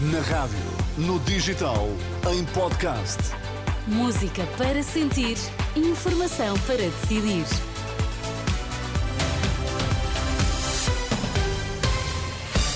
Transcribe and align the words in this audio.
Na 0.00 0.20
rádio, 0.20 0.56
no 0.96 1.18
digital, 1.18 1.88
em 2.32 2.44
podcast. 2.44 3.18
Música 3.84 4.46
para 4.56 4.80
sentir, 4.80 5.36
informação 5.74 6.56
para 6.60 6.76
decidir. 6.76 7.44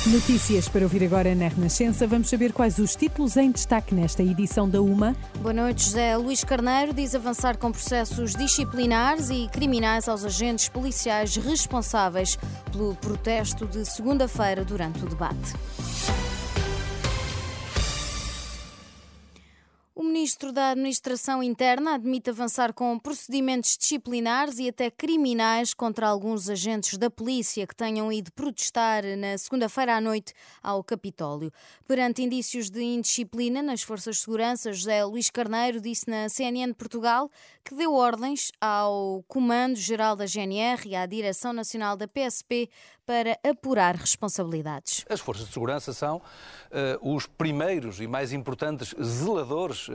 Notícias 0.04 0.68
para 0.68 0.82
ouvir 0.82 1.04
agora 1.04 1.32
na 1.32 1.46
Renascença. 1.46 2.08
Vamos 2.08 2.28
saber 2.28 2.52
quais 2.52 2.80
os 2.80 2.96
títulos 2.96 3.36
em 3.36 3.52
destaque 3.52 3.94
nesta 3.94 4.20
edição 4.24 4.68
da 4.68 4.82
UMA. 4.82 5.14
Boa 5.38 5.54
noite, 5.54 5.84
José 5.84 6.16
Luís 6.16 6.42
Carneiro 6.42 6.92
diz 6.92 7.14
avançar 7.14 7.56
com 7.56 7.70
processos 7.70 8.34
disciplinares 8.34 9.30
e 9.30 9.46
criminais 9.46 10.08
aos 10.08 10.24
agentes 10.24 10.68
policiais 10.68 11.36
responsáveis 11.36 12.36
pelo 12.72 12.96
protesto 12.96 13.64
de 13.64 13.84
segunda-feira 13.84 14.64
durante 14.64 15.04
o 15.04 15.08
debate. 15.08 15.52
Ministro 20.12 20.52
da 20.52 20.72
Administração 20.72 21.42
Interna 21.42 21.94
admite 21.94 22.28
avançar 22.28 22.74
com 22.74 22.98
procedimentos 22.98 23.78
disciplinares 23.78 24.58
e 24.58 24.68
até 24.68 24.90
criminais 24.90 25.72
contra 25.72 26.06
alguns 26.06 26.50
agentes 26.50 26.98
da 26.98 27.08
polícia 27.08 27.66
que 27.66 27.74
tenham 27.74 28.12
ido 28.12 28.30
protestar 28.32 29.02
na 29.16 29.38
segunda-feira 29.38 29.96
à 29.96 30.00
noite 30.02 30.34
ao 30.62 30.84
Capitólio. 30.84 31.50
Perante 31.88 32.22
indícios 32.22 32.68
de 32.68 32.82
indisciplina 32.82 33.62
nas 33.62 33.82
forças 33.82 34.16
de 34.16 34.22
segurança, 34.22 34.70
José 34.70 35.02
Luís 35.02 35.30
Carneiro 35.30 35.80
disse 35.80 36.10
na 36.10 36.28
CNN 36.28 36.74
Portugal 36.74 37.30
que 37.64 37.74
deu 37.74 37.94
ordens 37.94 38.52
ao 38.60 39.24
Comando-Geral 39.26 40.14
da 40.14 40.26
GNR 40.26 40.86
e 40.86 40.94
à 40.94 41.06
Direção 41.06 41.54
Nacional 41.54 41.96
da 41.96 42.06
PSP 42.06 42.68
para 43.06 43.38
apurar 43.42 43.96
responsabilidades. 43.96 45.04
As 45.08 45.20
forças 45.20 45.46
de 45.46 45.52
segurança 45.52 45.92
são 45.92 46.16
uh, 46.18 47.14
os 47.14 47.26
primeiros 47.26 48.00
e 48.00 48.06
mais 48.06 48.32
importantes 48.32 48.94
zeladores 49.02 49.88
uh, 49.88 49.92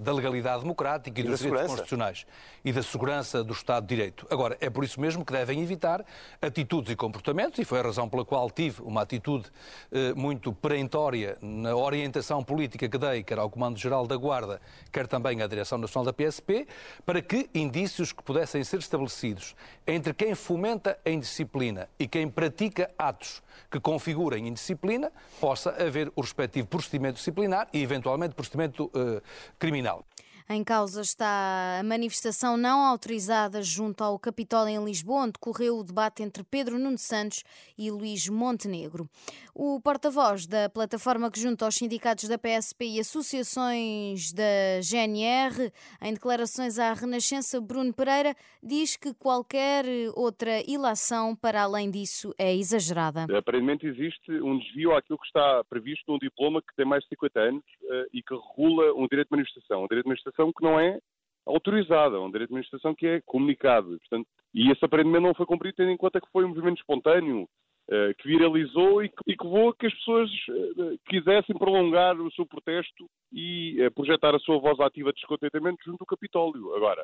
da 0.00 0.12
legalidade 0.12 0.62
democrática 0.62 1.20
e, 1.20 1.24
e 1.24 1.26
dos 1.26 1.40
direitos 1.40 1.68
constitucionais 1.68 2.26
e 2.64 2.72
da 2.72 2.82
segurança 2.82 3.42
do 3.42 3.52
Estado 3.52 3.86
de 3.86 3.94
Direito. 3.94 4.26
Agora, 4.30 4.56
é 4.60 4.68
por 4.68 4.84
isso 4.84 5.00
mesmo 5.00 5.24
que 5.24 5.32
devem 5.32 5.62
evitar 5.62 6.04
atitudes 6.40 6.92
e 6.92 6.96
comportamentos, 6.96 7.58
e 7.58 7.64
foi 7.64 7.80
a 7.80 7.82
razão 7.82 8.08
pela 8.08 8.24
qual 8.24 8.50
tive 8.50 8.82
uma 8.82 9.02
atitude 9.02 9.48
uh, 9.90 10.18
muito 10.18 10.52
perentória 10.52 11.36
na 11.40 11.74
orientação 11.74 12.42
política 12.42 12.88
que 12.88 12.98
dei, 12.98 13.22
quer 13.22 13.38
ao 13.38 13.50
Comando-Geral 13.50 14.06
da 14.06 14.16
Guarda, 14.16 14.60
quer 14.92 15.06
também 15.06 15.42
à 15.42 15.46
Direção 15.46 15.78
Nacional 15.78 16.04
da 16.04 16.12
PSP, 16.12 16.66
para 17.04 17.20
que 17.22 17.48
indícios 17.54 18.12
que 18.12 18.22
pudessem 18.22 18.62
ser 18.64 18.78
estabelecidos 18.78 19.54
entre 19.86 20.12
quem 20.12 20.34
fomenta 20.34 20.98
a 21.04 21.10
indisciplina 21.10 21.88
e 21.98 22.06
quem 22.06 22.28
pratica 22.28 22.90
atos 22.98 23.42
que 23.70 23.78
configurem 23.80 24.48
indisciplina, 24.48 25.12
possa 25.40 25.70
haver 25.70 26.10
o 26.16 26.20
respectivo 26.20 26.66
procedimento 26.66 27.16
disciplinar 27.16 27.68
e, 27.72 27.82
eventualmente, 27.82 28.34
procedimento 28.34 28.90
uh, 28.94 29.22
criminal. 29.58 30.07
Em 30.50 30.64
causa 30.64 31.02
está 31.02 31.78
a 31.78 31.82
manifestação 31.82 32.56
não 32.56 32.80
autorizada 32.80 33.62
junto 33.62 34.02
ao 34.02 34.18
Capitólio 34.18 34.80
em 34.80 34.82
Lisboa, 34.82 35.24
onde 35.24 35.38
correu 35.38 35.76
o 35.76 35.84
debate 35.84 36.22
entre 36.22 36.42
Pedro 36.42 36.78
Nuno 36.78 36.96
Santos 36.96 37.44
e 37.76 37.90
Luís 37.90 38.30
Montenegro. 38.30 39.06
O 39.54 39.78
porta-voz 39.78 40.46
da 40.46 40.70
plataforma 40.70 41.30
que 41.30 41.38
junta 41.38 41.66
aos 41.66 41.74
sindicatos 41.74 42.30
da 42.30 42.38
PSP 42.38 42.86
e 42.86 43.00
associações 43.00 44.32
da 44.32 44.80
GNR, 44.80 45.70
em 46.00 46.14
declarações 46.14 46.78
à 46.78 46.94
Renascença, 46.94 47.60
Bruno 47.60 47.92
Pereira, 47.92 48.34
diz 48.62 48.96
que 48.96 49.12
qualquer 49.12 49.84
outra 50.14 50.62
ilação 50.66 51.36
para 51.36 51.60
além 51.60 51.90
disso 51.90 52.34
é 52.38 52.54
exagerada. 52.54 53.26
Aparentemente 53.36 53.86
existe 53.86 54.32
um 54.32 54.58
desvio 54.58 54.96
àquilo 54.96 55.18
que 55.18 55.26
está 55.26 55.62
previsto 55.68 56.10
num 56.10 56.18
diploma 56.18 56.62
que 56.62 56.74
tem 56.74 56.86
mais 56.86 57.02
de 57.02 57.10
50 57.10 57.38
anos 57.38 57.64
eh, 57.90 58.06
e 58.14 58.22
que 58.22 58.34
regula 58.34 58.94
um 58.94 59.06
direito 59.06 59.28
de 59.28 59.36
manifestação. 59.36 59.84
Um 59.84 59.88
direito 59.88 60.04
de 60.04 60.08
manifestação 60.08 60.37
que 60.46 60.62
não 60.62 60.78
é 60.78 60.98
autorizada, 61.46 62.20
um 62.20 62.30
direito 62.30 62.50
de 62.50 62.54
manifestação 62.54 62.94
que 62.94 63.06
é 63.06 63.20
comunicado. 63.24 63.98
Portanto, 63.98 64.28
e 64.54 64.70
esse 64.70 64.84
aparentemente 64.84 65.24
não 65.24 65.34
foi 65.34 65.46
cumprido, 65.46 65.76
tendo 65.76 65.90
em 65.90 65.96
conta 65.96 66.20
que 66.20 66.30
foi 66.30 66.44
um 66.44 66.48
movimento 66.48 66.78
espontâneo, 66.78 67.42
uh, 67.42 68.14
que 68.18 68.28
viralizou 68.28 69.02
e 69.02 69.08
que, 69.08 69.16
e 69.26 69.36
que 69.36 69.44
que 69.78 69.86
as 69.86 69.94
pessoas 69.94 70.30
uh, 70.30 70.98
quisessem 71.08 71.56
prolongar 71.56 72.20
o 72.20 72.30
seu 72.32 72.46
protesto 72.46 73.06
e 73.32 73.76
projetar 73.94 74.34
a 74.34 74.38
sua 74.38 74.58
voz 74.58 74.78
ativa 74.80 75.12
de 75.12 75.20
descontentamento 75.20 75.78
junto 75.84 76.02
ao 76.02 76.06
Capitólio. 76.06 76.74
Agora, 76.74 77.02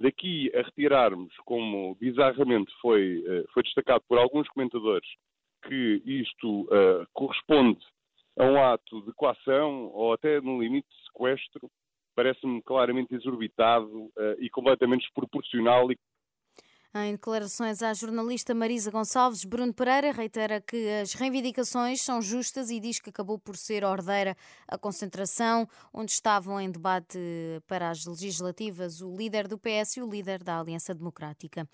daqui 0.00 0.50
a 0.54 0.62
retirarmos, 0.62 1.32
como 1.44 1.96
bizarramente 1.96 2.72
foi, 2.80 3.24
foi 3.52 3.62
destacado 3.62 4.02
por 4.08 4.18
alguns 4.18 4.48
comentadores, 4.48 5.08
que 5.66 6.02
isto 6.04 6.68
corresponde 7.12 7.84
a 8.38 8.44
um 8.44 8.62
ato 8.62 9.02
de 9.02 9.12
coação 9.14 9.90
ou 9.92 10.12
até, 10.12 10.40
no 10.40 10.60
limite, 10.60 10.88
sequestro, 11.06 11.68
claramente 12.74 13.14
exorbitado 13.14 13.86
uh, 13.86 14.12
e 14.40 14.50
completamente 14.50 15.02
desproporcional. 15.02 15.86
Em 16.96 17.12
declarações 17.12 17.82
à 17.82 17.94
jornalista 17.94 18.52
Marisa 18.52 18.90
Gonçalves, 18.90 19.44
Bruno 19.44 19.72
Pereira 19.72 20.10
reitera 20.10 20.60
que 20.60 20.88
as 21.00 21.12
reivindicações 21.12 22.00
são 22.00 22.20
justas 22.20 22.70
e 22.70 22.80
diz 22.80 22.98
que 23.00 23.10
acabou 23.10 23.38
por 23.38 23.56
ser 23.56 23.84
ordeira 23.84 24.36
a 24.66 24.76
concentração, 24.76 25.68
onde 25.92 26.10
estavam 26.10 26.60
em 26.60 26.70
debate 26.70 27.18
para 27.68 27.90
as 27.90 28.06
legislativas 28.06 29.00
o 29.00 29.16
líder 29.16 29.46
do 29.46 29.58
PS 29.58 29.96
e 29.96 30.02
o 30.02 30.10
líder 30.10 30.42
da 30.42 30.58
Aliança 30.58 30.94
Democrática. 30.94 31.68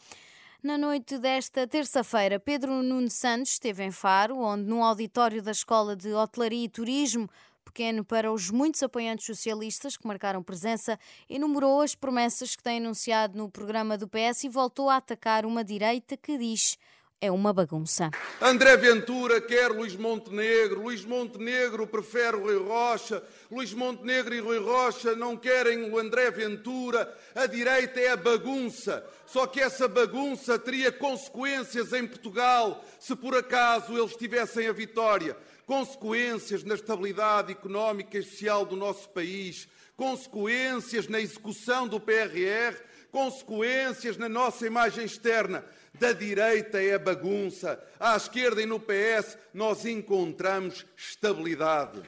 Na 0.63 0.77
noite 0.77 1.19
desta 1.19 1.67
terça-feira, 1.67 2.39
Pedro 2.39 2.83
Nuno 2.83 3.09
Santos 3.09 3.53
esteve 3.53 3.83
em 3.83 3.91
Faro, 3.91 4.39
onde, 4.39 4.65
num 4.65 4.85
auditório 4.85 5.43
da 5.43 5.53
Escola 5.53 5.97
de 5.97 6.13
Hotelaria 6.13 6.65
e 6.65 6.69
Turismo, 6.69 7.31
pequeno 7.71 8.05
para 8.05 8.33
os 8.33 8.51
muitos 8.51 8.83
apoiantes 8.83 9.25
socialistas 9.25 9.97
que 9.97 10.07
marcaram 10.07 10.43
presença, 10.43 10.99
enumerou 11.29 11.81
as 11.81 11.95
promessas 11.95 12.57
que 12.57 12.63
tem 12.63 12.79
anunciado 12.79 13.39
no 13.39 13.49
programa 13.49 13.97
do 13.97 14.09
PS 14.09 14.45
e 14.45 14.49
voltou 14.49 14.91
a 14.91 14.97
atacar 14.97 15.47
uma 15.47 15.63
direita 15.63 16.17
que 16.17 16.37
diz 16.37 16.77
é 17.21 17.31
uma 17.31 17.53
bagunça. 17.53 18.11
André 18.41 18.77
Ventura 18.79 19.41
quer 19.41 19.71
Luís 19.71 19.95
Montenegro, 19.95 20.83
Luís 20.83 21.05
Montenegro 21.05 21.87
prefere 21.87 22.37
Rui 22.37 22.57
Rocha, 22.57 23.23
Luís 23.51 23.75
Montenegro 23.75 24.35
e 24.35 24.41
Rui 24.41 24.59
Rocha 24.59 25.15
não 25.15 25.37
querem 25.37 25.91
o 25.91 25.99
André 25.99 26.31
Ventura, 26.31 27.15
a 27.35 27.47
direita 27.47 28.01
é 28.01 28.11
a 28.11 28.17
bagunça. 28.17 29.05
Só 29.27 29.47
que 29.47 29.61
essa 29.61 29.87
bagunça 29.87 30.59
teria 30.59 30.91
consequências 30.91 31.93
em 31.93 32.07
Portugal 32.07 32.83
se 32.99 33.15
por 33.15 33.37
acaso 33.37 33.97
eles 33.97 34.17
tivessem 34.17 34.67
a 34.67 34.73
vitória. 34.73 35.37
Consequências 35.67 36.65
na 36.65 36.75
estabilidade 36.75 37.53
económica 37.53 38.19
e 38.19 38.23
social 38.23 38.65
do 38.65 38.75
nosso 38.75 39.09
país, 39.11 39.69
consequências 39.97 41.07
na 41.07 41.21
execução 41.21 41.87
do 41.87 42.01
PRR, 42.01 42.77
consequências 43.11 44.17
na 44.17 44.29
nossa 44.29 44.67
imagem 44.67 45.05
externa. 45.05 45.65
Da 45.99 46.13
direita 46.13 46.81
é 46.81 46.99
bagunça, 46.99 47.83
à 47.99 48.17
esquerda 48.17 48.63
e 48.63 48.67
no 48.67 48.81
PS 48.81 49.37
nós 49.53 49.85
encontramos 49.85 50.87
estabilidade. 50.97 52.03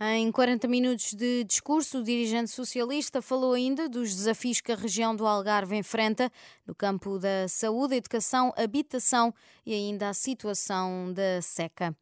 Em 0.00 0.30
40 0.30 0.66
minutos 0.66 1.14
de 1.14 1.44
discurso, 1.44 1.98
o 2.00 2.02
dirigente 2.02 2.50
socialista 2.50 3.22
falou 3.22 3.54
ainda 3.54 3.88
dos 3.88 4.14
desafios 4.14 4.60
que 4.60 4.72
a 4.72 4.76
região 4.76 5.14
do 5.14 5.26
Algarve 5.26 5.76
enfrenta 5.76 6.30
no 6.66 6.74
campo 6.74 7.18
da 7.18 7.48
saúde, 7.48 7.94
educação, 7.94 8.52
habitação 8.56 9.32
e 9.64 9.72
ainda 9.72 10.08
a 10.08 10.14
situação 10.14 11.12
da 11.12 11.40
seca. 11.40 11.96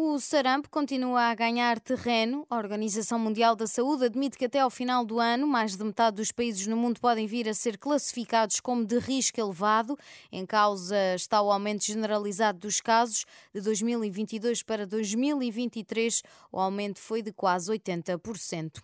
O 0.00 0.20
sarampo 0.20 0.70
continua 0.70 1.22
a 1.22 1.34
ganhar 1.34 1.80
terreno. 1.80 2.46
A 2.48 2.56
Organização 2.56 3.18
Mundial 3.18 3.56
da 3.56 3.66
Saúde 3.66 4.04
admite 4.04 4.38
que 4.38 4.44
até 4.44 4.60
ao 4.60 4.70
final 4.70 5.04
do 5.04 5.18
ano, 5.18 5.44
mais 5.44 5.76
de 5.76 5.82
metade 5.82 6.18
dos 6.18 6.30
países 6.30 6.68
no 6.68 6.76
mundo 6.76 7.00
podem 7.00 7.26
vir 7.26 7.48
a 7.48 7.52
ser 7.52 7.76
classificados 7.76 8.60
como 8.60 8.84
de 8.84 8.96
risco 9.00 9.40
elevado. 9.40 9.98
Em 10.30 10.46
causa 10.46 11.16
está 11.16 11.42
o 11.42 11.50
aumento 11.50 11.84
generalizado 11.84 12.60
dos 12.60 12.80
casos. 12.80 13.26
De 13.52 13.60
2022 13.60 14.62
para 14.62 14.86
2023, 14.86 16.22
o 16.52 16.60
aumento 16.60 17.00
foi 17.00 17.20
de 17.20 17.32
quase 17.32 17.68
80%. 17.68 18.80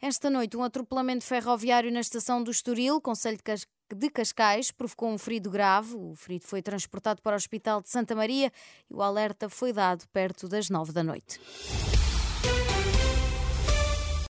Esta 0.00 0.30
noite, 0.30 0.56
um 0.56 0.62
atropelamento 0.62 1.24
ferroviário 1.24 1.92
na 1.92 2.00
estação 2.00 2.42
do 2.42 2.50
Estoril, 2.50 3.02
Conselho 3.02 3.36
de 3.36 3.42
de 3.92 4.10
Cascais 4.10 4.70
provocou 4.70 5.10
um 5.10 5.18
ferido 5.18 5.50
grave. 5.50 5.94
O 5.94 6.14
ferido 6.14 6.46
foi 6.46 6.62
transportado 6.62 7.20
para 7.20 7.34
o 7.34 7.36
Hospital 7.36 7.82
de 7.82 7.90
Santa 7.90 8.14
Maria 8.14 8.52
e 8.90 8.94
o 8.94 9.02
alerta 9.02 9.48
foi 9.48 9.72
dado 9.72 10.06
perto 10.08 10.48
das 10.48 10.70
nove 10.70 10.92
da 10.92 11.02
noite. 11.02 11.40